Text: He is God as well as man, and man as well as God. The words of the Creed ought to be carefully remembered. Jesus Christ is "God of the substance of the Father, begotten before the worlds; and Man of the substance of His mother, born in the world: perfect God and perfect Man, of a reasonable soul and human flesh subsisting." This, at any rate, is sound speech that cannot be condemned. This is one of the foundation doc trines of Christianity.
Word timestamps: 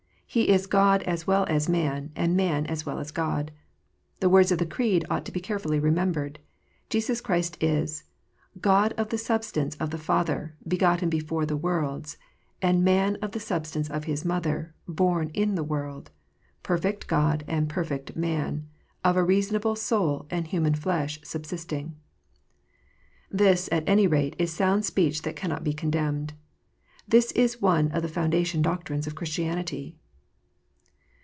He 0.33 0.47
is 0.47 0.65
God 0.65 1.03
as 1.03 1.27
well 1.27 1.45
as 1.49 1.67
man, 1.67 2.13
and 2.15 2.37
man 2.37 2.65
as 2.67 2.85
well 2.85 2.99
as 2.99 3.11
God. 3.11 3.51
The 4.21 4.29
words 4.29 4.49
of 4.53 4.59
the 4.59 4.65
Creed 4.65 5.03
ought 5.09 5.25
to 5.25 5.31
be 5.33 5.41
carefully 5.41 5.77
remembered. 5.77 6.39
Jesus 6.89 7.19
Christ 7.19 7.61
is 7.61 8.05
"God 8.61 8.93
of 8.93 9.09
the 9.09 9.17
substance 9.17 9.75
of 9.75 9.89
the 9.89 9.97
Father, 9.97 10.55
begotten 10.65 11.09
before 11.09 11.45
the 11.45 11.57
worlds; 11.57 12.17
and 12.61 12.81
Man 12.81 13.17
of 13.21 13.33
the 13.33 13.41
substance 13.41 13.89
of 13.89 14.05
His 14.05 14.23
mother, 14.23 14.73
born 14.87 15.31
in 15.33 15.55
the 15.55 15.65
world: 15.65 16.11
perfect 16.63 17.07
God 17.07 17.43
and 17.45 17.67
perfect 17.67 18.15
Man, 18.15 18.69
of 19.03 19.17
a 19.17 19.25
reasonable 19.25 19.75
soul 19.75 20.27
and 20.29 20.47
human 20.47 20.75
flesh 20.75 21.19
subsisting." 21.25 21.97
This, 23.29 23.67
at 23.69 23.83
any 23.85 24.07
rate, 24.07 24.37
is 24.39 24.53
sound 24.53 24.85
speech 24.85 25.23
that 25.23 25.35
cannot 25.35 25.65
be 25.65 25.73
condemned. 25.73 26.31
This 27.05 27.33
is 27.33 27.61
one 27.61 27.91
of 27.91 28.01
the 28.01 28.07
foundation 28.07 28.61
doc 28.61 28.85
trines 28.85 29.05
of 29.05 29.13
Christianity. 29.13 29.97